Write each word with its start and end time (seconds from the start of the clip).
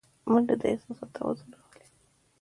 منډه 0.31 0.55
د 0.61 0.63
احساساتو 0.73 1.13
توازن 1.17 1.49
راولي 1.55 1.85